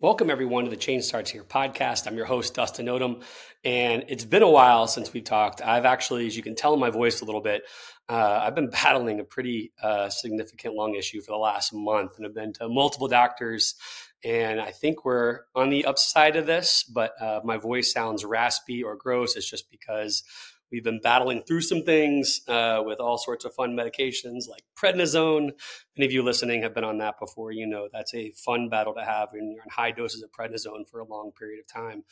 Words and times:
Welcome, 0.00 0.30
everyone, 0.30 0.62
to 0.62 0.70
the 0.70 0.76
Change 0.76 1.02
Starts 1.02 1.28
Here 1.28 1.42
podcast. 1.42 2.06
I'm 2.06 2.16
your 2.16 2.24
host, 2.24 2.54
Dustin 2.54 2.86
Odham, 2.86 3.20
and 3.64 4.04
it's 4.06 4.24
been 4.24 4.44
a 4.44 4.48
while 4.48 4.86
since 4.86 5.12
we've 5.12 5.24
talked. 5.24 5.60
I've 5.60 5.84
actually, 5.84 6.28
as 6.28 6.36
you 6.36 6.42
can 6.44 6.54
tell 6.54 6.72
in 6.72 6.78
my 6.78 6.90
voice 6.90 7.20
a 7.20 7.24
little 7.24 7.40
bit, 7.40 7.62
uh, 8.08 8.42
I've 8.44 8.54
been 8.54 8.70
battling 8.70 9.18
a 9.18 9.24
pretty 9.24 9.72
uh, 9.82 10.08
significant 10.08 10.76
lung 10.76 10.94
issue 10.94 11.20
for 11.20 11.32
the 11.32 11.38
last 11.38 11.74
month 11.74 12.12
and 12.16 12.24
I've 12.24 12.34
been 12.34 12.52
to 12.54 12.68
multiple 12.68 13.08
doctors. 13.08 13.74
And 14.22 14.60
I 14.60 14.70
think 14.70 15.04
we're 15.04 15.40
on 15.56 15.68
the 15.68 15.84
upside 15.84 16.36
of 16.36 16.46
this, 16.46 16.84
but 16.84 17.20
uh, 17.20 17.40
my 17.42 17.56
voice 17.56 17.92
sounds 17.92 18.24
raspy 18.24 18.84
or 18.84 18.94
gross. 18.94 19.34
It's 19.34 19.50
just 19.50 19.68
because 19.68 20.22
We've 20.70 20.84
been 20.84 21.00
battling 21.00 21.42
through 21.42 21.62
some 21.62 21.82
things 21.82 22.40
uh, 22.48 22.82
with 22.84 23.00
all 23.00 23.18
sorts 23.18 23.44
of 23.44 23.54
fun 23.54 23.76
medications 23.76 24.48
like 24.48 24.62
prednisone. 24.76 25.50
Any 25.96 26.06
of 26.06 26.12
you 26.12 26.22
listening 26.22 26.62
have 26.62 26.74
been 26.74 26.84
on 26.84 26.98
that 26.98 27.18
before. 27.18 27.52
You 27.52 27.66
know 27.66 27.88
that's 27.92 28.14
a 28.14 28.32
fun 28.32 28.68
battle 28.68 28.94
to 28.94 29.04
have 29.04 29.28
when 29.32 29.52
you're 29.52 29.62
on 29.62 29.70
high 29.70 29.90
doses 29.92 30.22
of 30.22 30.30
prednisone 30.30 30.88
for 30.90 31.00
a 31.00 31.06
long 31.06 31.32
period 31.38 31.60
of 31.60 31.72
time. 31.72 32.04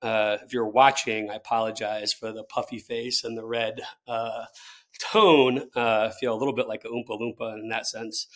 Uh, 0.00 0.38
if 0.44 0.52
you're 0.52 0.68
watching, 0.68 1.28
I 1.30 1.34
apologize 1.34 2.12
for 2.12 2.32
the 2.32 2.44
puffy 2.44 2.78
face 2.78 3.24
and 3.24 3.36
the 3.36 3.44
red 3.44 3.80
uh, 4.06 4.44
tone. 5.12 5.68
Uh, 5.74 6.10
I 6.10 6.12
feel 6.18 6.34
a 6.34 6.38
little 6.38 6.54
bit 6.54 6.68
like 6.68 6.84
a 6.84 6.88
Oompa 6.88 7.20
Loompa 7.20 7.58
in 7.58 7.68
that 7.68 7.86
sense. 7.86 8.28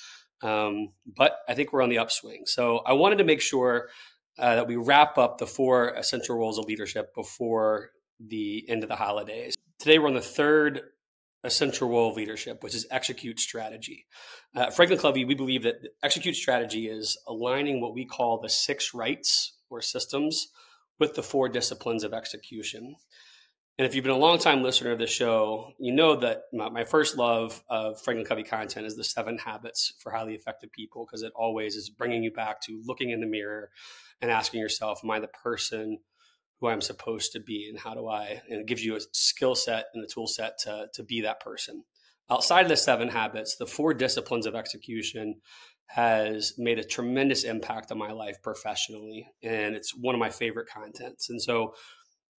Um, 0.42 0.88
but 1.06 1.38
I 1.48 1.54
think 1.54 1.72
we're 1.72 1.82
on 1.82 1.88
the 1.88 1.98
upswing. 1.98 2.42
So 2.46 2.78
I 2.78 2.94
wanted 2.94 3.18
to 3.18 3.24
make 3.24 3.41
sure 3.41 3.88
uh, 4.38 4.56
that 4.56 4.66
we 4.66 4.77
wrap 4.77 5.18
up 5.18 5.38
the 5.38 5.46
four 5.46 5.91
essential 5.91 6.36
roles 6.36 6.58
of 6.58 6.64
leadership 6.64 7.14
before 7.14 7.91
the 8.28 8.64
end 8.68 8.82
of 8.82 8.88
the 8.88 8.96
holidays. 8.96 9.56
Today, 9.78 9.98
we're 9.98 10.08
on 10.08 10.14
the 10.14 10.20
third 10.20 10.82
essential 11.44 11.88
role 11.88 12.10
of 12.10 12.16
leadership, 12.16 12.62
which 12.62 12.74
is 12.74 12.86
execute 12.90 13.40
strategy. 13.40 14.06
Uh, 14.54 14.70
Franklin 14.70 15.00
Covey, 15.00 15.24
we 15.24 15.34
believe 15.34 15.64
that 15.64 15.76
execute 16.02 16.36
strategy 16.36 16.88
is 16.88 17.18
aligning 17.27 17.80
what 17.80 17.94
we 17.94 18.05
call 18.05 18.41
the 18.41 18.48
six 18.48 18.94
rights 18.94 19.56
or 19.69 19.80
systems 19.80 20.48
with 21.00 21.14
the 21.14 21.22
four 21.22 21.48
disciplines 21.48 22.05
of 22.05 22.14
execution. 22.14 22.94
And 23.78 23.86
if 23.86 23.94
you've 23.94 24.05
been 24.05 24.12
a 24.12 24.19
long 24.19 24.38
time 24.38 24.62
listener 24.62 24.92
of 24.92 24.98
the 24.98 25.06
show, 25.06 25.72
you 25.78 25.92
know 25.92 26.16
that 26.16 26.42
my, 26.52 26.69
my 26.69 26.84
first 26.84 27.16
love 27.16 27.64
of 27.69 28.00
Franklin 28.00 28.27
Covey 28.27 28.44
content 28.44 28.86
is 28.86 28.97
the 28.97 29.02
seven 29.02 29.38
habits 29.38 29.94
for 29.98 30.12
highly 30.12 30.34
effective 30.34 30.70
people, 30.70 31.06
because 31.06 31.22
it 31.22 31.32
always 31.34 31.75
is 31.75 31.91
bringing 31.91 32.22
you 32.22 32.30
back 32.30 32.60
to 32.62 32.82
looking 32.84 33.10
in 33.10 33.20
the 33.20 33.27
mirror 33.27 33.70
and 34.20 34.30
asking 34.30 34.60
yourself, 34.60 35.00
Am 35.02 35.10
I 35.10 35.19
the 35.20 35.28
person 35.28 35.98
who 36.62 36.68
I'm 36.68 36.80
supposed 36.80 37.32
to 37.32 37.41
be 37.41 37.68
and 37.68 37.78
how 37.78 37.92
do 37.92 38.08
I, 38.08 38.41
and 38.48 38.60
it 38.60 38.66
gives 38.66 38.84
you 38.84 38.94
a 38.94 39.00
skill 39.12 39.56
set 39.56 39.86
and 39.92 40.05
a 40.05 40.06
tool 40.06 40.28
set 40.28 40.58
to, 40.60 40.86
to 40.94 41.02
be 41.02 41.20
that 41.22 41.41
person. 41.41 41.82
Outside 42.30 42.62
of 42.62 42.69
the 42.69 42.77
seven 42.77 43.08
habits, 43.08 43.56
the 43.56 43.66
four 43.66 43.92
disciplines 43.92 44.46
of 44.46 44.54
execution 44.54 45.41
has 45.86 46.54
made 46.58 46.78
a 46.78 46.84
tremendous 46.84 47.42
impact 47.42 47.91
on 47.91 47.98
my 47.98 48.12
life 48.12 48.41
professionally. 48.42 49.27
And 49.42 49.74
it's 49.74 49.94
one 49.94 50.14
of 50.14 50.20
my 50.20 50.30
favorite 50.30 50.69
contents. 50.69 51.28
And 51.30 51.42
so 51.42 51.74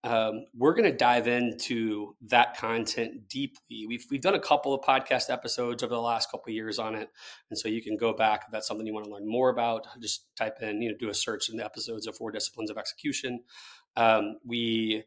um, 0.04 0.46
we're 0.56 0.74
going 0.74 0.92
to 0.92 0.98
dive 0.98 1.28
into 1.28 2.16
that 2.28 2.58
content 2.58 3.30
deeply. 3.30 3.86
We've, 3.88 4.06
we've 4.12 4.22
done 4.22 4.36
a 4.36 4.40
couple 4.40 4.74
of 4.74 4.82
podcast 4.82 5.30
episodes 5.30 5.82
over 5.82 5.94
the 5.94 6.02
last 6.02 6.30
couple 6.30 6.50
of 6.50 6.54
years 6.54 6.78
on 6.78 6.96
it. 6.96 7.10
And 7.50 7.58
so 7.58 7.70
you 7.70 7.82
can 7.82 7.96
go 7.96 8.14
back 8.14 8.44
if 8.46 8.52
that's 8.52 8.68
something 8.68 8.86
you 8.86 8.94
want 8.94 9.06
to 9.06 9.12
learn 9.12 9.28
more 9.28 9.50
about. 9.50 9.88
Just 10.02 10.26
type 10.36 10.58
in, 10.62 10.82
you 10.82 10.90
know, 10.90 10.98
do 11.00 11.10
a 11.10 11.14
search 11.14 11.50
in 11.50 11.58
the 11.58 11.64
episodes 11.64 12.06
of 12.06 12.18
Four 12.18 12.32
Disciplines 12.32 12.70
of 12.70 12.78
Execution 12.78 13.40
um, 13.96 14.38
we 14.46 15.04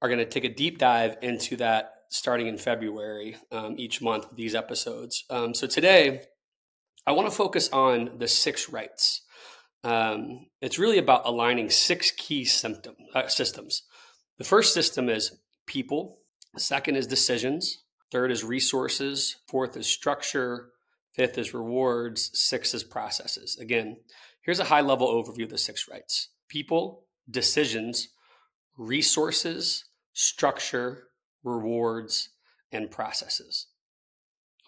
are 0.00 0.08
going 0.08 0.18
to 0.18 0.26
take 0.26 0.44
a 0.44 0.52
deep 0.52 0.78
dive 0.78 1.16
into 1.22 1.56
that 1.56 1.92
starting 2.10 2.46
in 2.46 2.58
February 2.58 3.36
um, 3.50 3.74
each 3.78 4.02
month 4.02 4.28
with 4.28 4.36
these 4.36 4.54
episodes. 4.54 5.24
Um, 5.30 5.54
so 5.54 5.66
today, 5.66 6.22
I 7.06 7.12
want 7.12 7.28
to 7.28 7.34
focus 7.34 7.68
on 7.72 8.18
the 8.18 8.28
six 8.28 8.68
rights. 8.68 9.22
Um, 9.84 10.46
it's 10.60 10.78
really 10.78 10.98
about 10.98 11.22
aligning 11.24 11.70
six 11.70 12.10
key 12.10 12.44
symptom, 12.44 12.94
uh, 13.14 13.28
systems. 13.28 13.82
The 14.42 14.48
first 14.48 14.74
system 14.74 15.08
is 15.08 15.38
people. 15.66 16.18
The 16.52 16.58
second 16.58 16.96
is 16.96 17.06
decisions. 17.06 17.84
Third 18.10 18.32
is 18.32 18.42
resources. 18.42 19.36
Fourth 19.46 19.76
is 19.76 19.86
structure. 19.86 20.70
Fifth 21.14 21.38
is 21.38 21.54
rewards. 21.54 22.28
Six 22.34 22.74
is 22.74 22.82
processes. 22.82 23.56
Again, 23.60 23.98
here's 24.40 24.58
a 24.58 24.64
high 24.64 24.80
level 24.80 25.06
overview 25.06 25.44
of 25.44 25.50
the 25.50 25.58
six 25.58 25.86
rights 25.88 26.30
people, 26.48 27.04
decisions, 27.30 28.08
resources, 28.76 29.84
structure, 30.12 31.04
rewards, 31.44 32.30
and 32.72 32.90
processes. 32.90 33.68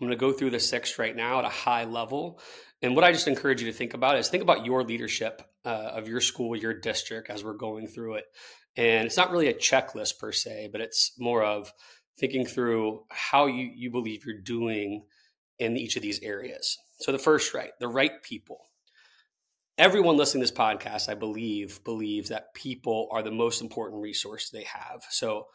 I'm 0.00 0.06
going 0.06 0.16
to 0.16 0.20
go 0.20 0.30
through 0.30 0.50
the 0.50 0.60
six 0.60 1.00
right 1.00 1.16
now 1.16 1.40
at 1.40 1.46
a 1.46 1.48
high 1.48 1.84
level. 1.84 2.40
And 2.80 2.94
what 2.94 3.02
I 3.02 3.10
just 3.10 3.26
encourage 3.26 3.60
you 3.60 3.72
to 3.72 3.76
think 3.76 3.94
about 3.94 4.18
is 4.18 4.28
think 4.28 4.44
about 4.44 4.64
your 4.64 4.84
leadership 4.84 5.42
uh, 5.64 5.68
of 5.68 6.06
your 6.06 6.20
school, 6.20 6.54
your 6.54 6.78
district 6.78 7.28
as 7.28 7.42
we're 7.42 7.54
going 7.54 7.88
through 7.88 8.14
it. 8.14 8.26
And 8.76 9.06
it's 9.06 9.16
not 9.16 9.30
really 9.30 9.48
a 9.48 9.54
checklist 9.54 10.18
per 10.18 10.32
se, 10.32 10.70
but 10.72 10.80
it's 10.80 11.12
more 11.18 11.44
of 11.44 11.72
thinking 12.18 12.44
through 12.44 13.04
how 13.10 13.46
you, 13.46 13.70
you 13.74 13.90
believe 13.90 14.24
you're 14.24 14.40
doing 14.40 15.04
in 15.58 15.76
each 15.76 15.96
of 15.96 16.02
these 16.02 16.20
areas. 16.20 16.78
So 16.98 17.12
the 17.12 17.18
first 17.18 17.54
right, 17.54 17.70
the 17.78 17.88
right 17.88 18.22
people 18.22 18.60
everyone 19.78 20.16
listening 20.16 20.44
to 20.44 20.50
this 20.50 20.58
podcast, 20.58 21.08
I 21.08 21.14
believe, 21.14 21.82
believes 21.84 22.28
that 22.28 22.54
people 22.54 23.08
are 23.10 23.22
the 23.22 23.30
most 23.30 23.60
important 23.60 24.02
resource 24.02 24.50
they 24.50 24.64
have. 24.64 25.04
So 25.10 25.48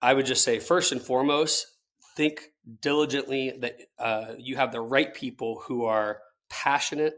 I 0.00 0.14
would 0.14 0.26
just 0.26 0.44
say, 0.44 0.58
first 0.58 0.92
and 0.92 1.02
foremost, 1.02 1.66
think 2.16 2.50
diligently 2.80 3.52
that 3.60 3.78
uh, 3.98 4.34
you 4.38 4.56
have 4.56 4.72
the 4.72 4.80
right 4.80 5.12
people 5.12 5.62
who 5.66 5.84
are 5.84 6.20
passionate, 6.48 7.14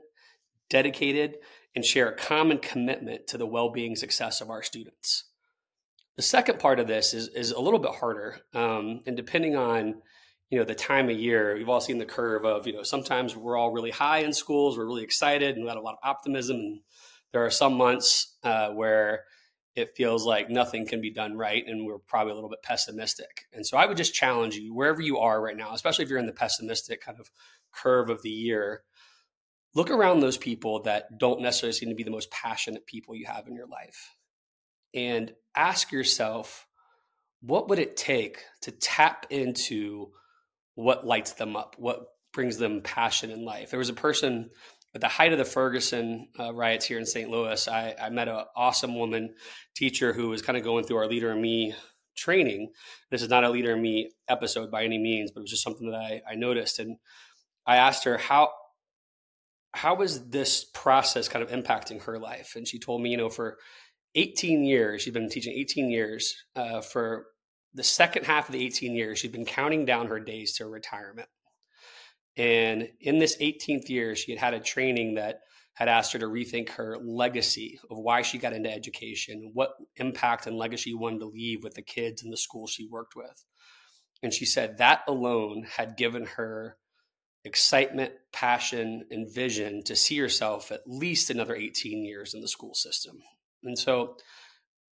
dedicated, 0.69 1.37
and 1.75 1.85
share 1.85 2.09
a 2.09 2.17
common 2.17 2.59
commitment 2.59 3.27
to 3.29 3.39
the 3.39 3.47
well 3.47 3.71
being 3.71 3.97
success 3.97 4.41
of 4.41 4.51
our 4.51 4.63
students. 4.63 5.25
The 6.17 6.23
second 6.23 6.59
part 6.59 6.81
of 6.81 6.87
this 6.87 7.15
is, 7.15 7.29
is 7.29 7.51
a 7.51 7.61
little 7.61 7.79
bit 7.79 7.93
harder. 7.93 8.39
Um, 8.55 9.01
and 9.07 9.17
depending 9.17 9.57
on 9.57 10.03
you 10.51 10.59
know 10.59 10.65
the 10.65 10.75
time 10.75 11.09
of 11.09 11.19
year 11.19 11.55
we've 11.55 11.69
all 11.69 11.81
seen 11.81 11.99
the 11.99 12.05
curve 12.05 12.45
of 12.45 12.67
you 12.67 12.73
know 12.73 12.83
sometimes 12.83 13.37
we're 13.37 13.57
all 13.57 13.71
really 13.71 13.91
high 13.91 14.19
in 14.19 14.33
schools 14.33 14.77
we're 14.77 14.87
really 14.87 15.05
excited 15.05 15.55
and 15.55 15.65
we 15.65 15.69
got 15.69 15.77
a 15.77 15.81
lot 15.81 15.95
of 15.95 16.09
optimism 16.09 16.57
and 16.57 16.81
there 17.33 17.45
are 17.45 17.51
some 17.51 17.75
months 17.75 18.37
uh, 18.43 18.71
where 18.71 19.25
it 19.77 19.95
feels 19.97 20.27
like 20.27 20.51
nothing 20.51 20.87
can 20.87 21.01
be 21.01 21.13
done 21.13 21.37
right 21.37 21.65
and 21.67 21.87
we're 21.87 21.99
probably 21.99 22.33
a 22.33 22.35
little 22.35 22.51
bit 22.51 22.63
pessimistic 22.63 23.47
and 23.53 23.67
so 23.67 23.77
i 23.77 23.87
would 23.87 23.97
just 23.97 24.15
challenge 24.15 24.57
you 24.57 24.75
wherever 24.75 25.01
you 25.01 25.19
are 25.19 25.41
right 25.41 25.57
now 25.57 25.73
especially 25.73 26.05
if 26.05 26.11
you're 26.11 26.19
in 26.19 26.27
the 26.27 26.33
pessimistic 26.33 27.01
kind 27.01 27.19
of 27.21 27.31
curve 27.73 28.11
of 28.11 28.23
the 28.23 28.31
year 28.31 28.83
look 29.75 29.91
around 29.91 30.19
those 30.19 30.37
people 30.37 30.83
that 30.83 31.19
don't 31.19 31.41
necessarily 31.41 31.73
seem 31.73 31.89
to 31.89 31.95
be 31.95 32.03
the 32.03 32.11
most 32.11 32.31
passionate 32.33 32.87
people 32.87 33.15
you 33.15 33.27
have 33.27 33.47
in 33.47 33.55
your 33.55 33.69
life 33.69 34.17
and 34.95 35.33
ask 35.57 35.93
yourself 35.93 36.67
what 37.41 37.69
would 37.69 37.79
it 37.79 37.97
take 37.97 38.45
to 38.63 38.71
tap 38.71 39.27
into 39.31 40.11
what 40.75 41.07
lights 41.07 41.33
them 41.33 41.57
up, 41.57 41.77
what 41.79 42.07
brings 42.33 42.59
them 42.59 42.81
passion 42.83 43.31
in 43.31 43.45
life. 43.45 43.71
There 43.71 43.79
was 43.79 43.89
a 43.89 43.95
person 43.95 44.51
at 44.95 45.01
the 45.01 45.09
height 45.09 45.33
of 45.33 45.39
the 45.39 45.45
Ferguson 45.45 46.29
uh, 46.39 46.53
riots 46.53 46.85
here 46.85 46.99
in 46.99 47.07
St. 47.07 47.31
Louis. 47.31 47.69
I, 47.69 47.95
I 48.01 48.11
met 48.11 48.29
an 48.29 48.45
awesome 48.57 48.97
woman 48.99 49.35
teacher 49.75 50.13
who 50.13 50.29
was 50.29 50.43
kind 50.43 50.59
of 50.59 50.65
going 50.65 50.85
through 50.85 50.99
our 50.99 51.07
Leader 51.07 51.33
in 51.33 51.41
Me 51.41 51.75
training. 52.17 52.73
This 53.11 53.23
is 53.23 53.29
not 53.29 53.45
a 53.45 53.51
Leader 53.51 53.75
in 53.75 53.83
Me 53.83 54.11
episode 54.29 54.71
by 54.71 54.85
any 54.85 54.99
means, 54.99 55.31
but 55.31 55.41
it 55.41 55.43
was 55.43 55.51
just 55.51 55.63
something 55.63 55.91
that 55.91 55.97
I, 55.97 56.23
I 56.29 56.35
noticed. 56.35 56.79
And 56.79 56.97
I 57.67 57.77
asked 57.77 58.05
her, 58.05 58.19
how, 58.19 58.51
how 59.73 59.95
was 59.95 60.29
this 60.31 60.65
process 60.65 61.29
kind 61.29 61.43
of 61.43 61.51
impacting 61.51 62.03
her 62.03 62.19
life? 62.19 62.55
And 62.57 62.67
she 62.67 62.79
told 62.79 63.01
me, 63.01 63.11
you 63.11 63.17
know, 63.17 63.31
for 63.31 63.59
18 64.15 64.65
years, 64.65 65.03
she'd 65.03 65.15
been 65.15 65.29
teaching 65.29 65.55
18 65.57 65.91
years 65.91 66.35
uh, 66.57 66.81
for 66.81 67.27
the 67.75 67.85
second 67.85 68.27
half 68.27 68.49
of 68.49 68.53
the 68.53 68.65
18 68.65 68.95
years, 68.95 69.19
she'd 69.19 69.33
been 69.33 69.45
counting 69.45 69.85
down 69.85 70.09
her 70.09 70.19
days 70.19 70.55
to 70.57 70.67
retirement. 70.67 71.29
And 72.37 72.89
in 73.01 73.19
this 73.19 73.37
18th 73.37 73.89
year, 73.89 74.17
she 74.17 74.33
had 74.33 74.41
had 74.41 74.55
a 74.55 74.61
training 74.61 75.15
that 75.15 75.41
had 75.75 75.89
asked 75.89 76.13
her 76.13 76.19
to 76.19 76.27
rethink 76.27 76.71
her 76.71 76.99
legacy 77.03 77.79
of 77.91 77.99
why 77.99 78.23
she 78.23 78.39
got 78.39 78.53
into 78.53 78.73
education, 78.73 79.51
what 79.55 79.71
impact 79.97 80.47
and 80.47 80.57
legacy 80.57 80.91
she 80.91 80.95
wanted 80.95 81.21
to 81.21 81.27
leave 81.27 81.63
with 81.63 81.75
the 81.75 81.83
kids 81.83 82.23
and 82.23 82.33
the 82.33 82.37
school 82.37 82.67
she 82.67 82.89
worked 82.91 83.15
with. 83.17 83.45
And 84.23 84.35
she 84.35 84.45
said 84.45 84.79
that 84.79 85.03
alone 85.09 85.65
had 85.77 85.97
given 85.97 86.27
her 86.27 86.77
excitement, 87.45 88.13
passion, 88.33 89.07
and 89.11 89.33
vision 89.33 89.83
to 89.85 89.97
see 89.97 90.19
herself 90.19 90.71
at 90.71 90.83
least 90.87 91.31
another 91.31 91.55
18 91.55 92.05
years 92.05 92.35
in 92.35 92.43
the 92.43 92.49
school 92.49 92.75
system. 92.75 93.23
And 93.65 93.79
so, 93.79 94.17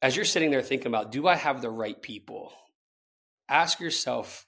as 0.01 0.15
you're 0.15 0.25
sitting 0.25 0.51
there 0.51 0.63
thinking 0.63 0.89
about, 0.89 1.11
do 1.11 1.27
I 1.27 1.35
have 1.35 1.61
the 1.61 1.71
right 1.71 2.01
people? 2.01 2.53
ask 3.49 3.81
yourself, 3.81 4.47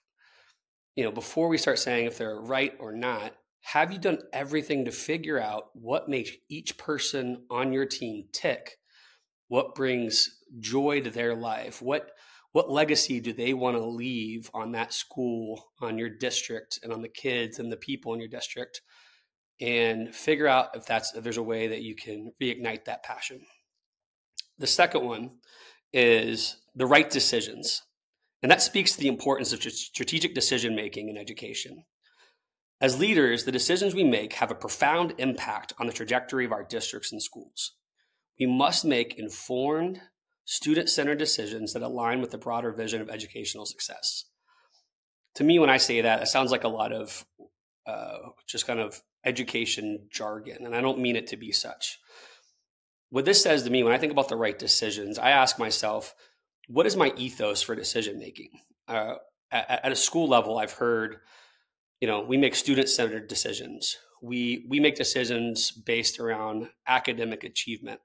you 0.95 1.05
know, 1.05 1.13
before 1.13 1.49
we 1.49 1.59
start 1.59 1.79
saying 1.79 2.07
if 2.07 2.19
they're 2.19 2.39
right 2.39 2.75
or 2.79 2.93
not, 2.93 3.33
have 3.63 3.93
you 3.93 3.99
done 3.99 4.19
everything 4.33 4.85
to 4.85 4.91
figure 4.91 5.41
out 5.41 5.71
what 5.75 6.09
makes 6.09 6.33
each 6.49 6.79
person 6.79 7.45
on 7.51 7.73
your 7.73 7.87
team 7.87 8.25
tick? 8.33 8.79
What 9.49 9.75
brings 9.75 10.39
joy 10.61 11.01
to 11.03 11.11
their 11.11 11.35
life? 11.35 11.83
What 11.83 12.11
what 12.53 12.71
legacy 12.71 13.21
do 13.21 13.33
they 13.33 13.55
want 13.55 13.77
to 13.77 13.85
leave 13.85 14.51
on 14.53 14.73
that 14.73 14.93
school, 14.93 15.71
on 15.81 15.99
your 15.99 16.09
district, 16.09 16.81
and 16.83 16.93
on 16.93 17.01
the 17.01 17.09
kids 17.09 17.61
and 17.61 17.71
the 17.71 17.77
people 17.77 18.13
in 18.13 18.21
your 18.21 18.29
district? 18.29 18.83
and 19.61 20.15
figure 20.15 20.47
out 20.47 20.75
if 20.75 20.87
that's 20.87 21.15
if 21.15 21.23
there's 21.23 21.37
a 21.37 21.43
way 21.43 21.69
that 21.69 21.83
you 21.83 21.95
can 21.95 22.33
reignite 22.41 22.87
that 22.87 23.03
passion. 23.03 23.43
The 24.61 24.67
second 24.67 25.05
one 25.05 25.31
is 25.93 26.59
the 26.75 26.87
right 26.87 27.09
decisions. 27.09 27.83
And 28.43 28.53
that 28.53 28.63
speaks 28.63 28.93
to 28.93 29.01
the 29.01 29.09
importance 29.09 29.53
of 29.53 29.63
strategic 29.63 30.35
decision 30.35 30.77
making 30.77 31.09
in 31.09 31.17
education. 31.17 31.85
As 32.81 33.01
leaders, 33.01 33.45
the 33.45 33.53
decisions 33.53 33.95
we 33.95 34.05
make 34.05 34.35
have 34.35 34.51
a 34.51 34.55
profound 34.55 35.15
impact 35.19 35.73
on 35.79 35.87
the 35.87 35.93
trajectory 35.93 36.45
of 36.45 36.53
our 36.53 36.63
districts 36.63 37.11
and 37.11 37.23
schools. 37.23 37.73
We 38.39 38.47
must 38.47 38.85
make 38.85 39.19
informed, 39.19 40.01
student 40.45 40.91
centered 40.91 41.19
decisions 41.19 41.73
that 41.73 41.83
align 41.83 42.21
with 42.21 42.31
the 42.31 42.39
broader 42.39 42.73
vision 42.73 43.01
of 43.01 43.11
educational 43.11 43.65
success. 43.65 44.27
To 45.37 45.45
me, 45.45 45.59
when 45.59 45.71
I 45.71 45.79
say 45.79 46.03
that, 46.03 46.23
it 46.23 46.29
sounds 46.29 46.51
like 46.51 46.65
a 46.65 46.69
lot 46.69 46.93
of 46.93 47.25
uh, 47.87 48.31
just 48.47 48.67
kind 48.67 48.81
of 48.81 49.03
education 49.25 50.09
jargon, 50.11 50.67
and 50.67 50.75
I 50.75 50.83
don't 50.83 50.99
mean 50.99 51.17
it 51.17 51.29
to 51.29 51.37
be 51.37 51.53
such. 51.53 51.99
What 53.11 53.25
this 53.25 53.43
says 53.43 53.65
to 53.65 53.71
me, 53.71 53.83
when 53.83 53.93
I 53.93 53.99
think 53.99 54.13
about 54.13 54.29
the 54.29 54.37
right 54.37 54.59
decisions, 54.59 55.19
I 55.19 55.31
ask 55.31 55.59
myself, 55.59 56.15
what 56.69 56.87
is 56.87 56.97
my 56.97 57.13
ethos 57.17 57.61
for 57.61 57.75
decision 57.75 58.19
making? 58.19 58.51
Uh, 58.87 59.17
at, 59.51 59.85
at, 59.85 59.93
a 59.93 59.97
school 59.97 60.29
level, 60.29 60.59
I've 60.59 60.73
heard, 60.73 61.17
you 62.01 62.07
know, 62.07 62.21
we 62.21 62.37
make 62.37 62.55
student 62.55 62.89
centered 62.89 63.27
decisions. 63.29 63.97
We 64.23 64.67
we 64.69 64.79
make 64.81 64.95
decisions 64.95 65.71
based 65.71 66.21
around 66.21 66.69
academic 66.87 67.43
achievement. 67.43 68.01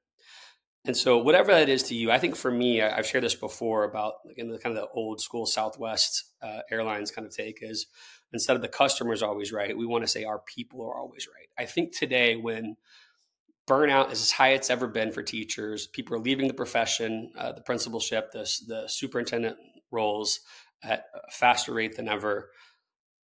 And 0.86 0.96
so, 0.96 1.18
whatever 1.18 1.52
that 1.52 1.70
is 1.70 1.84
to 1.84 1.96
you, 1.96 2.12
I 2.12 2.20
think 2.20 2.36
for 2.36 2.52
me, 2.52 2.82
I, 2.82 2.96
have 2.96 3.06
shared 3.06 3.24
this 3.24 3.36
before 3.36 3.84
about 3.84 4.14
in 4.38 4.50
the 4.50 4.60
kind 4.60 4.76
of 4.76 4.82
the 4.82 4.90
old 4.90 5.20
school 5.20 5.46
Southwest 5.46 6.24
uh, 6.42 6.60
Airlines 6.72 7.12
kind 7.12 7.28
of 7.28 7.36
take 7.36 7.60
is 7.62 7.88
instead 8.34 8.56
of 8.56 8.62
the 8.62 8.68
customer 8.68 9.14
is 9.14 9.24
always 9.24 9.52
right, 9.52 9.78
we 9.78 9.86
want 9.86 10.04
to 10.04 10.08
say 10.08 10.24
our 10.24 10.42
people 10.48 10.84
are 10.84 10.98
always 10.98 11.28
right. 11.28 11.48
I 11.58 11.66
think 11.66 11.96
today 11.96 12.36
when 12.36 12.76
burnout 13.68 14.12
is 14.12 14.22
as 14.22 14.32
high 14.32 14.54
as 14.54 14.60
it's 14.60 14.70
ever 14.70 14.88
been 14.88 15.12
for 15.12 15.24
teachers. 15.24 15.88
People 15.88 16.16
are 16.16 16.20
leaving 16.20 16.48
the 16.48 16.54
profession, 16.54 17.32
uh, 17.38 17.52
the 17.52 17.62
principalship, 17.62 18.32
the, 18.32 18.50
the 18.68 18.88
superintendent 18.88 19.58
roles 19.92 20.40
at 20.84 21.06
a 21.16 21.32
faster 21.32 21.74
rate 21.74 21.96
than 21.96 22.08
ever. 22.08 22.52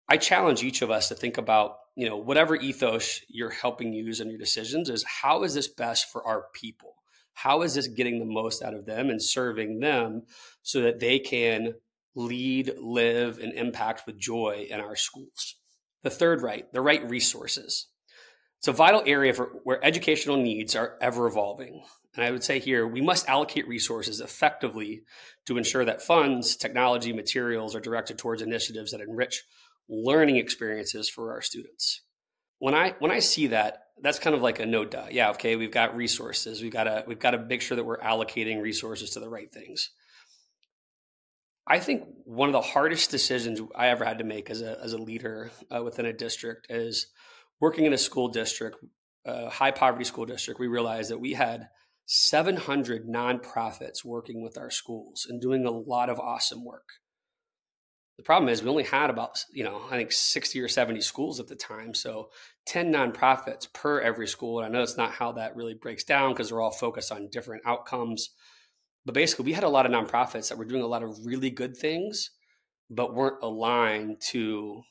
I 0.08 0.16
challenge 0.16 0.62
each 0.62 0.82
of 0.82 0.90
us 0.90 1.08
to 1.08 1.14
think 1.14 1.38
about, 1.38 1.76
you 1.96 2.08
know, 2.08 2.16
whatever 2.16 2.56
ethos 2.56 3.20
you're 3.28 3.50
helping 3.50 3.92
use 3.92 4.20
in 4.20 4.30
your 4.30 4.38
decisions 4.38 4.88
is 4.88 5.04
how 5.04 5.42
is 5.42 5.54
this 5.54 5.68
best 5.68 6.10
for 6.10 6.26
our 6.26 6.44
people? 6.54 6.94
How 7.34 7.62
is 7.62 7.74
this 7.74 7.88
getting 7.88 8.18
the 8.18 8.24
most 8.24 8.62
out 8.62 8.74
of 8.74 8.86
them 8.86 9.10
and 9.10 9.22
serving 9.22 9.80
them 9.80 10.22
so 10.62 10.82
that 10.82 10.98
they 10.98 11.18
can 11.18 11.74
lead, 12.14 12.72
live, 12.80 13.38
and 13.38 13.52
impact 13.52 14.06
with 14.06 14.18
joy 14.18 14.66
in 14.70 14.80
our 14.80 14.96
schools? 14.96 15.56
The 16.02 16.10
third 16.10 16.42
right, 16.42 16.70
the 16.72 16.80
right 16.80 17.08
resources. 17.08 17.88
It's 18.58 18.68
a 18.68 18.72
vital 18.72 19.02
area 19.06 19.32
for 19.32 19.46
where 19.62 19.84
educational 19.84 20.36
needs 20.36 20.74
are 20.74 20.96
ever 21.00 21.26
evolving. 21.26 21.82
And 22.16 22.24
I 22.24 22.32
would 22.32 22.42
say 22.42 22.58
here, 22.58 22.86
we 22.86 23.00
must 23.00 23.28
allocate 23.28 23.68
resources 23.68 24.20
effectively 24.20 25.02
to 25.46 25.56
ensure 25.56 25.84
that 25.84 26.02
funds, 26.02 26.56
technology, 26.56 27.12
materials 27.12 27.76
are 27.76 27.80
directed 27.80 28.18
towards 28.18 28.42
initiatives 28.42 28.90
that 28.90 29.00
enrich 29.00 29.44
learning 29.88 30.36
experiences 30.36 31.08
for 31.08 31.32
our 31.32 31.40
students. 31.40 32.02
When 32.58 32.74
I 32.74 32.96
when 32.98 33.12
I 33.12 33.20
see 33.20 33.46
that, 33.48 33.84
that's 34.02 34.18
kind 34.18 34.34
of 34.34 34.42
like 34.42 34.58
a 34.58 34.66
no 34.66 34.84
duh. 34.84 35.06
Yeah, 35.10 35.30
okay, 35.30 35.54
we've 35.54 35.70
got 35.70 35.96
resources. 35.96 36.60
We've 36.60 36.72
got 36.72 36.84
to 36.84 37.04
we've 37.06 37.20
got 37.20 37.30
to 37.30 37.38
make 37.38 37.62
sure 37.62 37.76
that 37.76 37.84
we're 37.84 38.00
allocating 38.00 38.60
resources 38.60 39.10
to 39.10 39.20
the 39.20 39.28
right 39.28 39.52
things. 39.52 39.90
I 41.68 41.78
think 41.78 42.04
one 42.24 42.48
of 42.48 42.54
the 42.54 42.60
hardest 42.60 43.10
decisions 43.10 43.60
I 43.76 43.88
ever 43.88 44.04
had 44.04 44.18
to 44.18 44.24
make 44.24 44.50
as 44.50 44.62
a 44.62 44.80
as 44.82 44.92
a 44.92 44.98
leader 44.98 45.52
uh, 45.74 45.84
within 45.84 46.06
a 46.06 46.12
district 46.12 46.66
is 46.70 47.06
working 47.60 47.84
in 47.86 47.92
a 47.92 47.98
school 47.98 48.28
district, 48.28 48.76
a 49.24 49.50
high 49.50 49.70
poverty 49.70 50.04
school 50.04 50.26
district, 50.26 50.60
we 50.60 50.66
realized 50.66 51.10
that 51.10 51.20
we 51.20 51.32
had 51.32 51.68
700 52.06 53.06
nonprofits 53.06 54.04
working 54.04 54.42
with 54.42 54.56
our 54.56 54.70
schools 54.70 55.26
and 55.28 55.40
doing 55.40 55.66
a 55.66 55.70
lot 55.70 56.08
of 56.08 56.18
awesome 56.18 56.64
work. 56.64 56.88
The 58.16 58.24
problem 58.24 58.48
is 58.48 58.62
we 58.62 58.70
only 58.70 58.84
had 58.84 59.10
about, 59.10 59.44
you 59.52 59.62
know, 59.62 59.82
I 59.90 59.96
think 59.96 60.10
60 60.10 60.60
or 60.60 60.66
70 60.66 61.00
schools 61.02 61.38
at 61.38 61.46
the 61.46 61.54
time. 61.54 61.94
So 61.94 62.30
10 62.66 62.92
nonprofits 62.92 63.72
per 63.72 64.00
every 64.00 64.26
school. 64.26 64.58
And 64.58 64.66
I 64.66 64.70
know 64.70 64.82
it's 64.82 64.96
not 64.96 65.12
how 65.12 65.32
that 65.32 65.54
really 65.54 65.74
breaks 65.74 66.02
down 66.02 66.32
because 66.32 66.48
they're 66.48 66.60
all 66.60 66.72
focused 66.72 67.12
on 67.12 67.28
different 67.30 67.62
outcomes. 67.64 68.30
But 69.06 69.14
basically, 69.14 69.44
we 69.44 69.52
had 69.52 69.62
a 69.62 69.68
lot 69.68 69.86
of 69.86 69.92
nonprofits 69.92 70.48
that 70.48 70.58
were 70.58 70.64
doing 70.64 70.82
a 70.82 70.86
lot 70.88 71.04
of 71.04 71.24
really 71.24 71.50
good 71.50 71.76
things, 71.76 72.30
but 72.90 73.14
weren't 73.14 73.42
aligned 73.42 74.20
to 74.30 74.82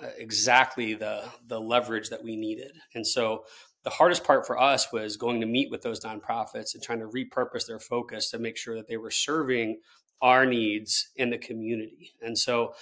Uh, 0.00 0.06
exactly 0.18 0.94
the 0.94 1.24
the 1.46 1.60
leverage 1.60 2.08
that 2.08 2.24
we 2.24 2.36
needed. 2.36 2.72
And 2.94 3.06
so 3.06 3.44
the 3.84 3.90
hardest 3.90 4.24
part 4.24 4.46
for 4.46 4.58
us 4.60 4.92
was 4.92 5.16
going 5.16 5.40
to 5.40 5.46
meet 5.46 5.70
with 5.70 5.82
those 5.82 6.00
nonprofits 6.00 6.74
and 6.74 6.82
trying 6.82 7.00
to 7.00 7.06
repurpose 7.06 7.66
their 7.66 7.78
focus 7.78 8.30
to 8.30 8.38
make 8.38 8.56
sure 8.56 8.76
that 8.76 8.88
they 8.88 8.96
were 8.96 9.10
serving 9.10 9.80
our 10.20 10.46
needs 10.46 11.10
in 11.16 11.30
the 11.30 11.38
community. 11.38 12.14
And 12.22 12.38
so 12.38 12.74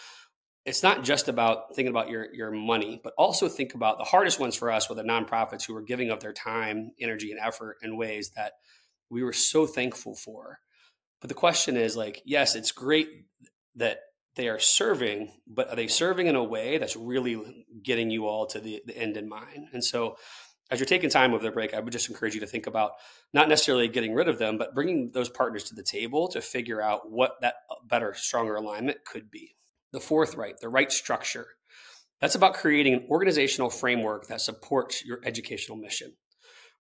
it's 0.66 0.82
not 0.82 1.02
just 1.02 1.28
about 1.28 1.74
thinking 1.74 1.90
about 1.90 2.10
your 2.10 2.32
your 2.34 2.50
money, 2.50 3.00
but 3.02 3.14
also 3.18 3.48
think 3.48 3.74
about 3.74 3.98
the 3.98 4.04
hardest 4.04 4.38
ones 4.38 4.54
for 4.54 4.70
us 4.70 4.88
were 4.88 4.94
the 4.94 5.02
nonprofits 5.02 5.66
who 5.66 5.74
were 5.74 5.82
giving 5.82 6.10
up 6.10 6.20
their 6.20 6.34
time, 6.34 6.92
energy, 7.00 7.32
and 7.32 7.40
effort 7.40 7.78
in 7.82 7.96
ways 7.96 8.30
that 8.36 8.52
we 9.08 9.22
were 9.22 9.32
so 9.32 9.66
thankful 9.66 10.14
for. 10.14 10.60
But 11.20 11.28
the 11.28 11.34
question 11.34 11.76
is 11.76 11.96
like, 11.96 12.22
yes, 12.24 12.54
it's 12.54 12.72
great 12.72 13.08
that 13.76 13.98
they 14.36 14.48
are 14.48 14.58
serving, 14.58 15.32
but 15.46 15.68
are 15.68 15.76
they 15.76 15.88
serving 15.88 16.26
in 16.26 16.36
a 16.36 16.44
way 16.44 16.78
that's 16.78 16.96
really 16.96 17.66
getting 17.82 18.10
you 18.10 18.26
all 18.26 18.46
to 18.46 18.60
the, 18.60 18.82
the 18.86 18.96
end 18.96 19.16
in 19.16 19.28
mind? 19.28 19.68
And 19.72 19.84
so, 19.84 20.16
as 20.70 20.78
you're 20.78 20.86
taking 20.86 21.10
time 21.10 21.34
over 21.34 21.42
the 21.42 21.50
break, 21.50 21.74
I 21.74 21.80
would 21.80 21.92
just 21.92 22.08
encourage 22.08 22.34
you 22.34 22.40
to 22.40 22.46
think 22.46 22.68
about 22.68 22.92
not 23.34 23.48
necessarily 23.48 23.88
getting 23.88 24.14
rid 24.14 24.28
of 24.28 24.38
them, 24.38 24.56
but 24.56 24.72
bringing 24.72 25.10
those 25.10 25.28
partners 25.28 25.64
to 25.64 25.74
the 25.74 25.82
table 25.82 26.28
to 26.28 26.40
figure 26.40 26.80
out 26.80 27.10
what 27.10 27.40
that 27.40 27.54
uh, 27.68 27.74
better, 27.84 28.14
stronger 28.14 28.54
alignment 28.54 28.98
could 29.04 29.32
be. 29.32 29.56
The 29.92 29.98
fourth 29.98 30.36
right, 30.36 30.54
the 30.60 30.68
right 30.68 30.92
structure. 30.92 31.46
That's 32.20 32.36
about 32.36 32.54
creating 32.54 32.94
an 32.94 33.06
organizational 33.10 33.70
framework 33.70 34.28
that 34.28 34.40
supports 34.40 35.04
your 35.04 35.20
educational 35.24 35.76
mission 35.76 36.12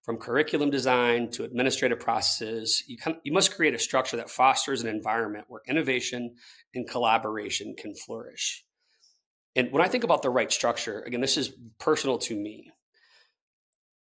from 0.02 0.16
curriculum 0.16 0.70
design 0.70 1.30
to 1.30 1.44
administrative 1.44 2.00
processes, 2.00 2.82
you, 2.86 2.96
can, 2.96 3.16
you 3.22 3.32
must 3.32 3.54
create 3.54 3.74
a 3.74 3.78
structure 3.78 4.16
that 4.16 4.30
fosters 4.30 4.82
an 4.82 4.88
environment 4.88 5.44
where 5.48 5.62
innovation 5.68 6.36
and 6.74 6.88
collaboration 6.88 7.74
can 7.76 7.94
flourish. 7.94 8.64
And 9.54 9.72
when 9.72 9.82
I 9.82 9.88
think 9.88 10.04
about 10.04 10.22
the 10.22 10.30
right 10.30 10.50
structure, 10.50 11.00
again, 11.00 11.20
this 11.20 11.36
is 11.36 11.52
personal 11.78 12.18
to 12.18 12.36
me. 12.36 12.70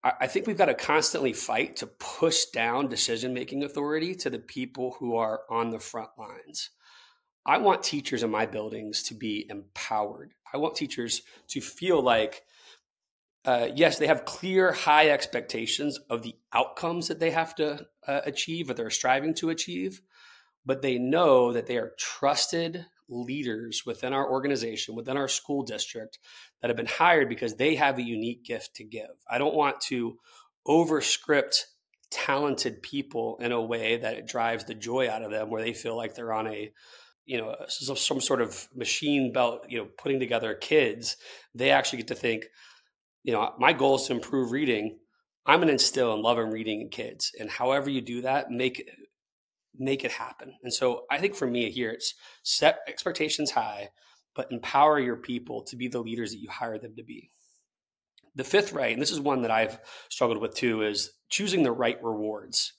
I, 0.02 0.12
I 0.22 0.26
think 0.26 0.46
we've 0.46 0.58
got 0.58 0.66
to 0.66 0.74
constantly 0.74 1.32
fight 1.32 1.76
to 1.76 1.86
push 1.86 2.46
down 2.46 2.88
decision 2.88 3.34
making 3.34 3.62
authority 3.62 4.14
to 4.16 4.30
the 4.30 4.38
people 4.38 4.96
who 4.98 5.16
are 5.16 5.42
on 5.50 5.70
the 5.70 5.78
front 5.78 6.10
lines. 6.18 6.70
I 7.46 7.58
want 7.58 7.82
teachers 7.82 8.22
in 8.22 8.30
my 8.30 8.46
buildings 8.46 9.02
to 9.04 9.14
be 9.14 9.46
empowered. 9.50 10.32
I 10.52 10.56
want 10.56 10.76
teachers 10.76 11.22
to 11.48 11.60
feel 11.60 12.02
like 12.02 12.42
uh, 13.44 13.68
yes, 13.74 13.98
they 13.98 14.06
have 14.06 14.24
clear, 14.24 14.72
high 14.72 15.10
expectations 15.10 15.98
of 16.08 16.22
the 16.22 16.34
outcomes 16.52 17.08
that 17.08 17.20
they 17.20 17.30
have 17.30 17.54
to 17.56 17.86
uh, 18.06 18.20
achieve 18.24 18.70
or 18.70 18.74
they're 18.74 18.90
striving 18.90 19.34
to 19.34 19.50
achieve, 19.50 20.00
but 20.64 20.80
they 20.80 20.98
know 20.98 21.52
that 21.52 21.66
they 21.66 21.76
are 21.76 21.92
trusted 21.98 22.86
leaders 23.08 23.82
within 23.84 24.14
our 24.14 24.30
organization, 24.30 24.94
within 24.94 25.18
our 25.18 25.28
school 25.28 25.62
district 25.62 26.18
that 26.60 26.68
have 26.68 26.76
been 26.76 26.86
hired 26.86 27.28
because 27.28 27.56
they 27.56 27.74
have 27.74 27.98
a 27.98 28.02
unique 28.02 28.44
gift 28.44 28.74
to 28.76 28.84
give. 28.84 29.10
I 29.30 29.36
don't 29.36 29.54
want 29.54 29.80
to 29.82 30.16
overscript 30.66 31.64
talented 32.10 32.80
people 32.80 33.36
in 33.40 33.52
a 33.52 33.60
way 33.60 33.98
that 33.98 34.14
it 34.14 34.26
drives 34.26 34.64
the 34.64 34.74
joy 34.74 35.10
out 35.10 35.22
of 35.22 35.30
them 35.30 35.50
where 35.50 35.62
they 35.62 35.74
feel 35.74 35.96
like 35.96 36.14
they're 36.14 36.32
on 36.32 36.46
a 36.46 36.72
you 37.26 37.38
know 37.38 37.56
some 37.66 38.20
sort 38.20 38.40
of 38.40 38.68
machine 38.74 39.32
belt 39.32 39.66
you 39.68 39.78
know 39.78 39.88
putting 39.98 40.20
together 40.20 40.54
kids 40.54 41.16
they 41.54 41.70
actually 41.70 41.96
get 41.96 42.08
to 42.08 42.14
think 42.14 42.44
you 43.24 43.32
know, 43.32 43.52
my 43.58 43.72
goal 43.72 43.96
is 43.96 44.06
to 44.06 44.12
improve 44.12 44.52
reading. 44.52 44.98
I'm 45.46 45.58
going 45.58 45.68
to 45.68 45.72
instill 45.72 46.14
and 46.14 46.22
love 46.22 46.38
and 46.38 46.52
reading 46.52 46.80
in 46.80 46.90
kids, 46.90 47.32
and 47.38 47.50
however 47.50 47.90
you 47.90 48.00
do 48.00 48.22
that, 48.22 48.50
make 48.50 48.88
make 49.76 50.04
it 50.04 50.12
happen. 50.12 50.54
And 50.62 50.72
so, 50.72 51.04
I 51.10 51.18
think 51.18 51.34
for 51.34 51.46
me 51.46 51.70
here, 51.70 51.90
it's 51.90 52.14
set 52.44 52.78
expectations 52.86 53.50
high, 53.50 53.88
but 54.36 54.52
empower 54.52 55.00
your 55.00 55.16
people 55.16 55.62
to 55.64 55.76
be 55.76 55.88
the 55.88 56.00
leaders 56.00 56.30
that 56.30 56.38
you 56.38 56.48
hire 56.48 56.78
them 56.78 56.94
to 56.96 57.02
be. 57.02 57.30
The 58.36 58.44
fifth 58.44 58.72
right, 58.72 58.92
and 58.92 59.02
this 59.02 59.10
is 59.10 59.20
one 59.20 59.42
that 59.42 59.50
I've 59.50 59.78
struggled 60.10 60.40
with 60.40 60.54
too, 60.54 60.82
is 60.82 61.10
choosing 61.28 61.62
the 61.62 61.72
right 61.72 62.02
rewards. 62.02 62.72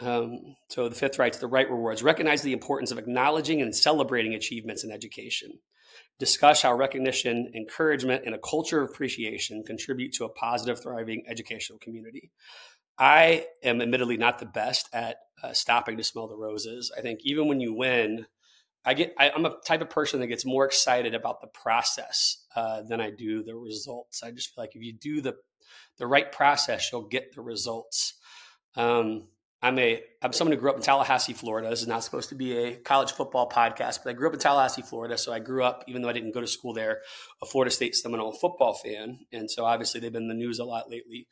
Um, 0.00 0.56
so 0.68 0.88
the 0.88 0.94
fifth 0.94 1.18
right 1.18 1.32
to 1.32 1.40
the 1.40 1.48
right 1.48 1.68
rewards 1.68 2.02
recognize 2.02 2.42
the 2.42 2.52
importance 2.52 2.92
of 2.92 2.98
acknowledging 2.98 3.60
and 3.60 3.74
celebrating 3.74 4.34
achievements 4.34 4.84
in 4.84 4.92
education 4.92 5.58
discuss 6.18 6.62
how 6.62 6.74
recognition, 6.74 7.50
encouragement, 7.54 8.22
and 8.26 8.34
a 8.34 8.38
culture 8.38 8.82
of 8.82 8.90
appreciation 8.90 9.62
contribute 9.64 10.12
to 10.14 10.24
a 10.24 10.28
positive, 10.28 10.80
thriving 10.80 11.24
educational 11.28 11.78
community. 11.78 12.30
I 12.98 13.46
am 13.62 13.80
admittedly 13.80 14.16
not 14.16 14.38
the 14.38 14.46
best 14.46 14.88
at 14.92 15.16
uh, 15.42 15.52
stopping 15.52 15.96
to 15.96 16.04
smell 16.04 16.26
the 16.26 16.36
roses. 16.36 16.90
I 16.96 17.00
think 17.00 17.20
even 17.22 17.46
when 17.46 17.60
you 17.60 17.72
win, 17.72 18.26
I 18.84 18.94
get 18.94 19.14
I, 19.18 19.30
am 19.30 19.44
a 19.44 19.54
type 19.64 19.82
of 19.82 19.90
person 19.90 20.20
that 20.20 20.26
gets 20.26 20.44
more 20.44 20.64
excited 20.64 21.14
about 21.14 21.40
the 21.40 21.46
process 21.46 22.44
uh, 22.56 22.82
than 22.82 23.00
I 23.00 23.10
do 23.10 23.44
the 23.44 23.54
results. 23.54 24.22
I 24.22 24.32
just 24.32 24.54
feel 24.54 24.64
like 24.64 24.74
if 24.74 24.82
you 24.82 24.92
do 24.92 25.20
the 25.20 25.34
the 25.98 26.06
right 26.06 26.30
process, 26.30 26.90
you'll 26.90 27.08
get 27.08 27.34
the 27.34 27.42
results. 27.42 28.14
Um, 28.74 29.28
I'm 29.60 29.78
a 29.78 30.02
I'm 30.22 30.32
someone 30.32 30.54
who 30.54 30.60
grew 30.60 30.70
up 30.70 30.76
in 30.76 30.82
Tallahassee, 30.82 31.32
Florida. 31.32 31.68
This 31.68 31.82
is 31.82 31.88
not 31.88 32.04
supposed 32.04 32.28
to 32.28 32.34
be 32.34 32.56
a 32.56 32.76
college 32.76 33.12
football 33.12 33.48
podcast, 33.48 34.00
but 34.04 34.10
I 34.10 34.12
grew 34.12 34.28
up 34.28 34.34
in 34.34 34.40
Tallahassee, 34.40 34.82
Florida. 34.82 35.18
So 35.18 35.32
I 35.32 35.40
grew 35.40 35.64
up, 35.64 35.84
even 35.88 36.02
though 36.02 36.08
I 36.08 36.12
didn't 36.12 36.32
go 36.32 36.40
to 36.40 36.46
school 36.46 36.72
there, 36.72 37.00
a 37.42 37.46
Florida 37.46 37.70
State 37.70 37.96
Seminole 37.96 38.32
football 38.32 38.74
fan, 38.74 39.20
and 39.32 39.50
so 39.50 39.64
obviously 39.64 40.00
they've 40.00 40.12
been 40.12 40.22
in 40.22 40.28
the 40.28 40.34
news 40.34 40.58
a 40.58 40.64
lot 40.64 40.90
lately. 40.90 41.26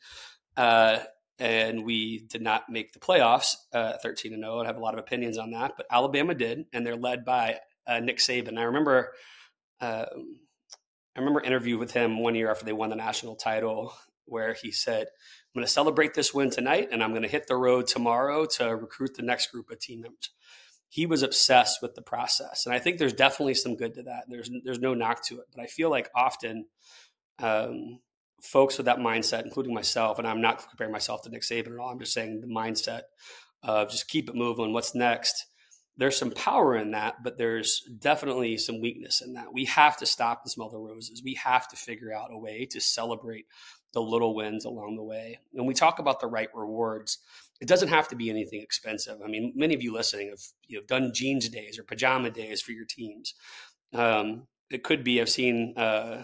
Uh, 0.57 0.99
and 1.39 1.85
we 1.85 2.25
did 2.27 2.41
not 2.41 2.69
make 2.69 2.93
the 2.93 2.99
playoffs, 2.99 3.55
uh, 3.73 3.93
13 4.01 4.33
and 4.33 4.43
0. 4.43 4.59
I 4.61 4.65
have 4.65 4.77
a 4.77 4.81
lot 4.81 4.93
of 4.93 4.99
opinions 4.99 5.37
on 5.37 5.51
that, 5.51 5.73
but 5.77 5.85
Alabama 5.91 6.33
did, 6.33 6.65
and 6.73 6.85
they're 6.85 6.95
led 6.95 7.23
by 7.23 7.59
uh, 7.85 7.99
Nick 7.99 8.17
Saban. 8.17 8.57
I 8.57 8.63
remember, 8.63 9.13
um, 9.79 10.39
I 11.15 11.19
remember 11.19 11.41
interview 11.41 11.77
with 11.77 11.91
him 11.91 12.19
one 12.19 12.35
year 12.35 12.49
after 12.49 12.65
they 12.65 12.73
won 12.73 12.89
the 12.89 12.95
national 12.95 13.35
title, 13.35 13.93
where 14.27 14.55
he 14.61 14.71
said, 14.71 15.07
I'm 15.07 15.59
going 15.59 15.65
to 15.65 15.71
celebrate 15.71 16.13
this 16.13 16.33
win 16.33 16.49
tonight 16.49 16.89
and 16.91 17.03
I'm 17.03 17.11
going 17.11 17.23
to 17.23 17.27
hit 17.27 17.47
the 17.47 17.55
road 17.55 17.87
tomorrow 17.87 18.45
to 18.57 18.75
recruit 18.75 19.15
the 19.15 19.23
next 19.23 19.51
group 19.51 19.69
of 19.71 19.79
team 19.79 20.01
members. 20.01 20.31
He 20.89 21.05
was 21.05 21.23
obsessed 21.23 21.81
with 21.81 21.95
the 21.95 22.01
process. 22.01 22.65
And 22.65 22.73
I 22.73 22.79
think 22.79 22.97
there's 22.97 23.13
definitely 23.13 23.55
some 23.55 23.75
good 23.75 23.95
to 23.95 24.03
that. 24.03 24.23
There's, 24.29 24.49
there's 24.63 24.79
no 24.79 24.93
knock 24.93 25.25
to 25.27 25.39
it. 25.39 25.45
But 25.53 25.61
I 25.61 25.67
feel 25.67 25.89
like 25.89 26.09
often 26.15 26.65
um, 27.39 27.99
folks 28.41 28.77
with 28.77 28.85
that 28.85 28.99
mindset, 28.99 29.43
including 29.43 29.73
myself, 29.73 30.19
and 30.19 30.27
I'm 30.27 30.41
not 30.41 30.67
comparing 30.69 30.91
myself 30.91 31.23
to 31.23 31.29
Nick 31.29 31.41
Saban 31.41 31.73
at 31.73 31.79
all, 31.79 31.89
I'm 31.89 31.99
just 31.99 32.13
saying 32.13 32.41
the 32.41 32.47
mindset 32.47 33.01
of 33.63 33.89
just 33.89 34.07
keep 34.07 34.29
it 34.29 34.35
moving, 34.35 34.73
what's 34.73 34.95
next. 34.95 35.46
There's 35.97 36.17
some 36.17 36.31
power 36.31 36.75
in 36.75 36.91
that, 36.91 37.23
but 37.23 37.37
there's 37.37 37.81
definitely 37.99 38.57
some 38.57 38.81
weakness 38.81 39.21
in 39.21 39.33
that. 39.33 39.51
We 39.51 39.65
have 39.65 39.97
to 39.97 40.05
stop 40.05 40.41
and 40.43 40.51
smell 40.51 40.69
the 40.69 40.77
roses. 40.77 41.23
We 41.23 41.33
have 41.35 41.67
to 41.69 41.75
figure 41.75 42.13
out 42.13 42.29
a 42.31 42.37
way 42.37 42.67
to 42.71 42.79
celebrate 42.79 43.45
the 43.93 44.01
little 44.01 44.35
wins 44.35 44.65
along 44.65 44.95
the 44.95 45.03
way. 45.03 45.39
When 45.51 45.65
we 45.65 45.73
talk 45.73 45.97
about 45.97 46.19
the 46.19 46.27
right 46.27 46.49
rewards, 46.53 47.17
it 47.59 47.67
doesn't 47.67 47.87
have 47.87 48.07
to 48.09 48.15
be 48.15 48.29
anything 48.29 48.61
expensive. 48.61 49.19
I 49.23 49.27
mean, 49.27 49.53
many 49.55 49.73
of 49.73 49.81
you 49.81 49.91
listening 49.91 50.29
have 50.29 50.41
you 50.67 50.83
done 50.85 51.13
jeans 51.13 51.49
days 51.49 51.79
or 51.79 51.83
pajama 51.83 52.29
days 52.29 52.61
for 52.61 52.73
your 52.73 52.85
teams. 52.85 53.33
Um, 53.93 54.47
it 54.69 54.83
could 54.83 55.03
be 55.03 55.19
I've 55.19 55.29
seen 55.29 55.73
uh, 55.77 56.23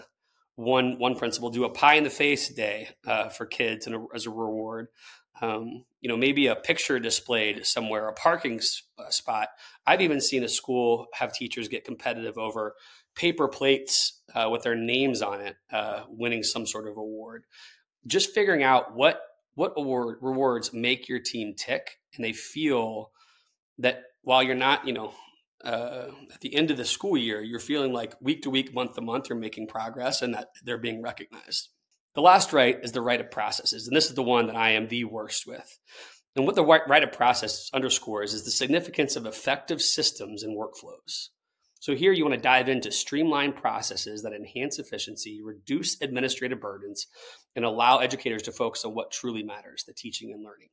one 0.56 0.98
one 0.98 1.16
principal 1.16 1.50
do 1.50 1.64
a 1.64 1.70
pie 1.70 1.94
in 1.94 2.04
the 2.04 2.10
face 2.10 2.48
day 2.48 2.90
uh, 3.06 3.28
for 3.28 3.46
kids 3.46 3.86
and 3.86 4.06
as 4.14 4.26
a 4.26 4.30
reward. 4.30 4.88
Um, 5.40 5.84
you 6.00 6.08
know, 6.08 6.16
maybe 6.16 6.46
a 6.46 6.54
picture 6.54 6.98
displayed 7.00 7.66
somewhere, 7.66 8.08
a 8.08 8.12
parking 8.12 8.60
uh, 8.98 9.10
spot. 9.10 9.48
I've 9.86 10.00
even 10.00 10.20
seen 10.20 10.44
a 10.44 10.48
school 10.48 11.06
have 11.14 11.32
teachers 11.32 11.68
get 11.68 11.84
competitive 11.84 12.38
over 12.38 12.74
paper 13.14 13.48
plates 13.48 14.20
uh, 14.34 14.48
with 14.50 14.62
their 14.62 14.76
names 14.76 15.22
on 15.22 15.40
it, 15.40 15.56
uh, 15.72 16.02
winning 16.08 16.42
some 16.42 16.66
sort 16.66 16.88
of 16.88 16.96
award. 16.96 17.44
Just 18.06 18.34
figuring 18.34 18.62
out 18.62 18.94
what 18.94 19.20
what 19.54 19.72
award 19.76 20.18
rewards 20.20 20.72
make 20.72 21.08
your 21.08 21.20
team 21.20 21.54
tick, 21.56 21.98
and 22.14 22.24
they 22.24 22.32
feel 22.32 23.10
that 23.78 24.02
while 24.22 24.42
you're 24.42 24.54
not, 24.54 24.86
you 24.86 24.92
know, 24.92 25.12
uh, 25.64 26.08
at 26.32 26.40
the 26.40 26.54
end 26.54 26.70
of 26.70 26.76
the 26.76 26.84
school 26.84 27.16
year, 27.16 27.40
you're 27.40 27.60
feeling 27.60 27.92
like 27.92 28.14
week 28.20 28.42
to 28.42 28.50
week, 28.50 28.74
month 28.74 28.94
to 28.94 29.00
month, 29.00 29.28
you're 29.28 29.38
making 29.38 29.66
progress, 29.66 30.22
and 30.22 30.34
that 30.34 30.48
they're 30.64 30.78
being 30.78 31.02
recognized. 31.02 31.68
The 32.14 32.22
last 32.22 32.52
right 32.52 32.78
is 32.82 32.92
the 32.92 33.02
right 33.02 33.20
of 33.20 33.30
processes, 33.30 33.86
and 33.86 33.96
this 33.96 34.06
is 34.06 34.14
the 34.14 34.22
one 34.22 34.46
that 34.46 34.56
I 34.56 34.70
am 34.70 34.88
the 34.88 35.04
worst 35.04 35.46
with. 35.46 35.78
And 36.36 36.46
what 36.46 36.54
the 36.54 36.64
right 36.64 37.02
of 37.02 37.12
process 37.12 37.70
underscores 37.72 38.34
is 38.34 38.44
the 38.44 38.50
significance 38.50 39.16
of 39.16 39.26
effective 39.26 39.80
systems 39.80 40.42
and 40.42 40.56
workflows. 40.56 41.28
So 41.80 41.94
here 41.94 42.12
you 42.12 42.24
want 42.24 42.34
to 42.34 42.40
dive 42.40 42.68
into 42.68 42.90
streamlined 42.90 43.56
processes 43.56 44.22
that 44.22 44.32
enhance 44.32 44.78
efficiency, 44.78 45.42
reduce 45.42 46.00
administrative 46.00 46.60
burdens, 46.60 47.06
and 47.54 47.64
allow 47.64 47.98
educators 47.98 48.42
to 48.44 48.52
focus 48.52 48.84
on 48.84 48.94
what 48.94 49.10
truly 49.10 49.42
matters, 49.42 49.84
the 49.84 49.92
teaching 49.92 50.32
and 50.32 50.42
learning. 50.42 50.70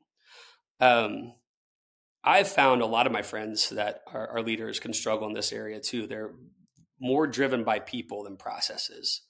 Um, 0.79 1.33
I've 2.23 2.47
found 2.47 2.81
a 2.81 2.85
lot 2.85 3.07
of 3.07 3.11
my 3.11 3.23
friends 3.23 3.69
that 3.71 4.03
are, 4.07 4.29
are 4.29 4.41
leaders 4.41 4.79
can 4.79 4.93
struggle 4.93 5.27
in 5.27 5.33
this 5.33 5.51
area 5.51 5.79
too. 5.79 6.07
They're 6.07 6.33
more 6.99 7.27
driven 7.27 7.63
by 7.63 7.79
people 7.79 8.23
than 8.23 8.37
processes. 8.37 9.21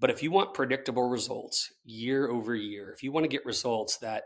But 0.00 0.10
if 0.10 0.22
you 0.22 0.30
want 0.30 0.54
predictable 0.54 1.08
results 1.08 1.72
year 1.84 2.28
over 2.28 2.54
year, 2.54 2.90
if 2.90 3.02
you 3.02 3.12
want 3.12 3.24
to 3.24 3.28
get 3.28 3.44
results 3.44 3.98
that 3.98 4.24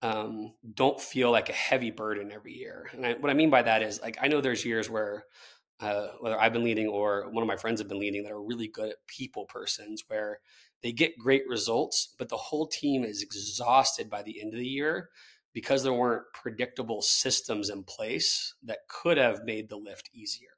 um, 0.00 0.54
don't 0.74 1.00
feel 1.00 1.32
like 1.32 1.48
a 1.48 1.54
heavy 1.54 1.90
burden 1.90 2.30
every 2.32 2.52
year, 2.52 2.88
and 2.92 3.04
I, 3.04 3.14
what 3.14 3.30
I 3.30 3.34
mean 3.34 3.50
by 3.50 3.62
that 3.62 3.82
is 3.82 4.00
like 4.00 4.16
I 4.22 4.28
know 4.28 4.40
there's 4.40 4.64
years 4.64 4.88
where 4.88 5.24
uh, 5.80 6.08
whether 6.20 6.40
I've 6.40 6.52
been 6.52 6.64
leading 6.64 6.88
or 6.88 7.28
one 7.30 7.42
of 7.42 7.48
my 7.48 7.56
friends 7.56 7.80
have 7.80 7.88
been 7.88 8.00
leading 8.00 8.22
that 8.22 8.32
are 8.32 8.42
really 8.42 8.68
good 8.68 8.90
at 8.90 9.06
people 9.06 9.44
persons 9.46 10.04
where 10.08 10.38
they 10.82 10.92
get 10.92 11.18
great 11.18 11.42
results, 11.48 12.14
but 12.18 12.28
the 12.28 12.36
whole 12.36 12.66
team 12.66 13.04
is 13.04 13.22
exhausted 13.22 14.08
by 14.08 14.22
the 14.22 14.40
end 14.40 14.54
of 14.54 14.60
the 14.60 14.66
year 14.66 15.10
because 15.52 15.82
there 15.82 15.92
weren't 15.92 16.22
predictable 16.34 17.02
systems 17.02 17.70
in 17.70 17.82
place 17.82 18.54
that 18.62 18.78
could 18.88 19.18
have 19.18 19.44
made 19.44 19.68
the 19.68 19.76
lift 19.76 20.08
easier. 20.12 20.50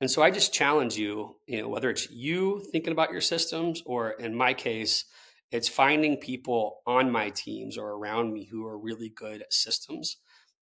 And 0.00 0.10
so 0.10 0.22
I 0.22 0.30
just 0.30 0.54
challenge 0.54 0.96
you, 0.96 1.36
you 1.46 1.60
know, 1.60 1.68
whether 1.68 1.90
it's 1.90 2.10
you 2.10 2.64
thinking 2.72 2.92
about 2.92 3.12
your 3.12 3.20
systems 3.20 3.82
or 3.84 4.12
in 4.12 4.34
my 4.34 4.54
case, 4.54 5.04
it's 5.50 5.68
finding 5.68 6.16
people 6.16 6.80
on 6.86 7.10
my 7.10 7.30
teams 7.30 7.76
or 7.76 7.90
around 7.90 8.32
me 8.32 8.44
who 8.44 8.66
are 8.66 8.78
really 8.78 9.10
good 9.10 9.42
at 9.42 9.52
systems 9.52 10.16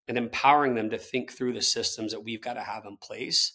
and 0.08 0.17
empowering 0.17 0.75
them 0.75 0.89
to 0.89 0.98
think 0.98 1.32
through 1.32 1.53
the 1.53 1.62
systems 1.62 2.13
that 2.13 2.24
we've 2.24 2.41
got 2.41 2.53
to 2.53 2.62
have 2.62 2.86
in 2.86 2.98
place 2.98 3.53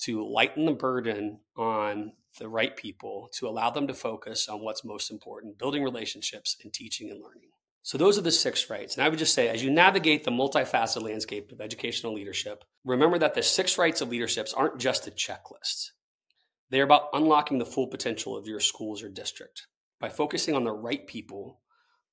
to 0.00 0.26
lighten 0.26 0.66
the 0.66 0.72
burden 0.72 1.38
on 1.56 2.12
the 2.38 2.48
right 2.48 2.76
people 2.76 3.28
to 3.32 3.48
allow 3.48 3.70
them 3.70 3.86
to 3.86 3.94
focus 3.94 4.48
on 4.48 4.60
what's 4.60 4.84
most 4.84 5.10
important 5.10 5.58
building 5.58 5.82
relationships 5.82 6.56
and 6.62 6.72
teaching 6.72 7.10
and 7.10 7.22
learning 7.22 7.50
so 7.82 7.98
those 7.98 8.16
are 8.16 8.22
the 8.22 8.30
six 8.30 8.70
rights. 8.70 8.96
And 8.96 9.04
i 9.04 9.08
would 9.08 9.18
just 9.18 9.34
say 9.34 9.48
as 9.48 9.62
you 9.62 9.70
navigate 9.70 10.24
the 10.24 10.30
multifaceted 10.30 11.02
landscape 11.02 11.52
of 11.52 11.60
educational 11.60 12.14
leadership 12.14 12.64
remember 12.84 13.18
that 13.18 13.34
the 13.34 13.42
six 13.42 13.78
rights 13.78 14.00
of 14.00 14.08
leaderships 14.08 14.52
aren't 14.52 14.78
just 14.78 15.06
a 15.06 15.10
checklist. 15.10 15.90
They're 16.70 16.84
about 16.84 17.08
unlocking 17.12 17.58
the 17.58 17.66
full 17.66 17.88
potential 17.88 18.36
of 18.36 18.46
your 18.46 18.60
schools 18.60 19.02
or 19.02 19.08
district 19.08 19.66
by 20.00 20.08
focusing 20.08 20.54
on 20.54 20.64
the 20.64 20.72
right 20.72 21.06
people 21.06 21.60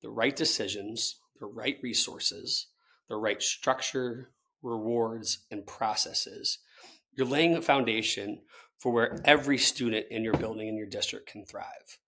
the 0.02 0.10
right 0.10 0.34
decisions 0.36 1.16
the 1.38 1.46
right 1.46 1.78
resources 1.82 2.68
the 3.10 3.16
right 3.16 3.42
structure, 3.42 4.30
rewards, 4.62 5.40
and 5.50 5.66
processes, 5.66 6.58
you're 7.12 7.26
laying 7.26 7.56
a 7.56 7.60
foundation 7.60 8.40
for 8.78 8.92
where 8.92 9.20
every 9.24 9.58
student 9.58 10.06
in 10.10 10.22
your 10.22 10.32
building 10.34 10.68
in 10.68 10.76
your 10.76 10.86
district 10.86 11.26
can 11.26 11.44
thrive. 11.44 11.98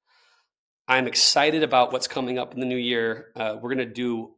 I'm 0.92 1.06
excited 1.06 1.62
about 1.62 1.90
what's 1.90 2.06
coming 2.06 2.38
up 2.38 2.52
in 2.52 2.60
the 2.60 2.66
new 2.66 2.76
year. 2.76 3.28
Uh, 3.34 3.56
we're 3.58 3.74
going 3.74 3.88
to 3.88 3.94
do 3.94 4.34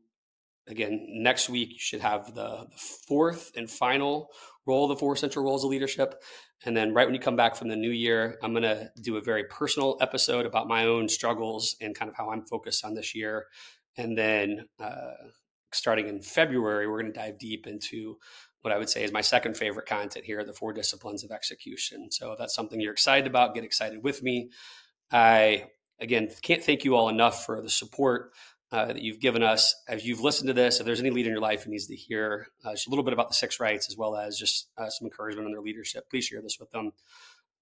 again 0.68 1.04
next 1.08 1.49
week. 1.50 1.70
You 1.73 1.78
should 1.80 2.00
have 2.00 2.32
the, 2.32 2.68
the, 2.70 2.78
fourth 3.08 3.50
and 3.56 3.68
final 3.68 4.28
role, 4.64 4.87
the 4.87 4.94
four 4.94 5.14
essential 5.14 5.42
roles 5.42 5.64
of 5.64 5.70
leadership, 5.70 6.23
and 6.64 6.76
then 6.76 6.94
right 6.94 7.08
when 7.08 7.14
you 7.14 7.20
come 7.20 7.34
back 7.34 7.56
from 7.56 7.66
the 7.66 7.76
new 7.76 7.90
year, 7.90 8.38
I'm 8.40 8.52
going 8.52 8.62
to 8.62 8.88
do 9.00 9.16
a 9.16 9.20
very 9.20 9.42
personal 9.50 9.99
episode 10.00 10.46
about 10.46 10.68
my 10.68 10.84
own 10.84 11.08
struggles 11.08 11.75
and 11.80 11.92
kind 11.92 12.08
of 12.08 12.16
how 12.16 12.30
I'm 12.30 12.46
focused 12.46 12.84
on 12.84 12.94
this 12.94 13.16
year, 13.16 13.46
and 13.96 14.16
then 14.16 14.66
uh, 14.78 15.11
starting 15.73 16.06
in 16.06 16.23
February, 16.23 16.87
we're 16.87 17.00
going 17.00 17.12
to 17.12 17.18
dive 17.18 17.40
deep 17.40 17.66
into 17.66 18.16
what 18.62 18.73
I 18.73 18.78
would 18.78 18.88
say 18.88 19.02
is 19.02 19.11
my 19.11 19.23
second 19.23 19.56
favorite 19.56 19.87
content 19.87 20.25
here, 20.25 20.44
the 20.44 20.52
four 20.52 20.73
disciplines 20.73 21.25
of 21.25 21.32
execution. 21.32 22.12
So 22.12 22.30
if 22.30 22.38
that's 22.38 22.54
something 22.54 22.80
you're 22.80 22.92
excited 22.92 23.26
about, 23.26 23.56
get 23.56 23.64
excited 23.64 24.04
with 24.04 24.23
me. 24.23 24.50
I, 25.11 25.64
again, 26.00 26.28
can't 26.42 26.62
thank 26.62 26.84
you 26.84 26.96
all 26.96 27.08
enough 27.08 27.44
for 27.44 27.60
the 27.60 27.70
support 27.70 28.32
uh, 28.72 28.86
that 28.86 29.02
you've 29.02 29.20
given 29.20 29.42
us. 29.42 29.74
As 29.88 30.04
you've 30.04 30.20
listened 30.20 30.48
to 30.48 30.54
this, 30.54 30.80
if 30.80 30.86
there's 30.86 31.00
any 31.00 31.10
leader 31.10 31.28
in 31.28 31.34
your 31.34 31.42
life 31.42 31.62
who 31.62 31.70
needs 31.70 31.86
to 31.86 31.96
hear 31.96 32.48
uh, 32.64 32.72
just 32.72 32.86
a 32.86 32.90
little 32.90 33.04
bit 33.04 33.12
about 33.12 33.28
the 33.28 33.34
six 33.34 33.60
rights 33.60 33.88
as 33.88 33.96
well 33.96 34.16
as 34.16 34.38
just 34.38 34.68
uh, 34.76 34.88
some 34.88 35.06
encouragement 35.06 35.46
on 35.46 35.52
their 35.52 35.60
leadership, 35.60 36.08
please 36.10 36.24
share 36.24 36.42
this 36.42 36.58
with 36.58 36.70
them. 36.70 36.92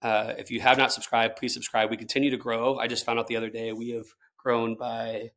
Uh, 0.01 0.35
if 0.39 0.51
you 0.51 0.61
have 0.61 0.79
not 0.79 0.93
subscribed, 0.93 1.37
please 1.37 1.55
subscribe. 1.55 1.91
We 1.91 1.97
continue 1.97 2.31
to 2.31 2.37
grow. 2.37 2.79
I 2.79 2.87
just 2.87 3.05
found 3.05 3.19
out 3.19 3.29
the 3.29 3.37
other 3.37 3.51
day 3.51 3.73
we 3.73 3.91
have 3.91 4.07
grown 4.37 4.75
by 4.75 5.31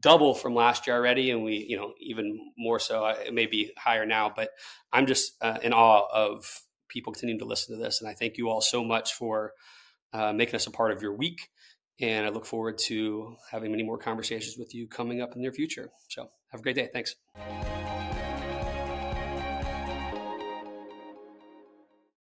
double 0.00 0.34
from 0.34 0.54
last 0.54 0.86
year 0.86 0.96
already, 0.96 1.30
and 1.30 1.44
we, 1.44 1.66
you 1.68 1.76
know, 1.76 1.92
even 2.00 2.38
more 2.56 2.78
so. 2.78 3.06
It 3.06 3.34
may 3.34 3.46
be 3.46 3.72
higher 3.76 4.06
now, 4.06 4.32
but 4.34 4.50
I'm 4.92 5.06
just 5.06 5.36
uh, 5.42 5.58
in 5.62 5.72
awe 5.72 6.06
of 6.12 6.62
people 6.88 7.12
continuing 7.12 7.40
to 7.40 7.44
listen 7.44 7.76
to 7.76 7.82
this, 7.82 8.00
and 8.00 8.08
I 8.08 8.14
thank 8.14 8.38
you 8.38 8.48
all 8.48 8.60
so 8.60 8.82
much 8.82 9.12
for 9.14 9.52
uh, 10.12 10.32
making 10.32 10.54
us 10.54 10.66
a 10.66 10.70
part 10.70 10.92
of 10.92 11.02
your 11.02 11.14
week. 11.14 11.50
And 12.00 12.26
I 12.26 12.28
look 12.28 12.44
forward 12.44 12.78
to 12.86 13.36
having 13.50 13.70
many 13.70 13.82
more 13.82 13.98
conversations 13.98 14.56
with 14.58 14.74
you 14.74 14.86
coming 14.86 15.22
up 15.22 15.32
in 15.32 15.38
the 15.38 15.42
near 15.42 15.52
future. 15.52 15.90
So 16.08 16.30
have 16.50 16.60
a 16.60 16.62
great 16.62 16.76
day. 16.76 16.90
Thanks. 16.92 17.14